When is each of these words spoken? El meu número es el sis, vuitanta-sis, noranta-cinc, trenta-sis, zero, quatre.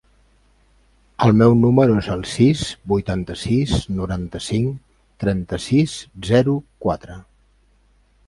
El 1.25 1.33
meu 1.41 1.51
número 1.65 1.97
es 2.03 2.07
el 2.13 2.23
sis, 2.29 2.63
vuitanta-sis, 2.93 3.75
noranta-cinc, 3.99 4.71
trenta-sis, 5.25 5.95
zero, 6.31 6.57
quatre. 6.87 7.19